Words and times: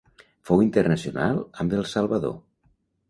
Fou 0.49 0.61
internacional 0.63 1.37
amb 1.65 1.77
El 1.81 1.87
Salvador. 1.93 2.37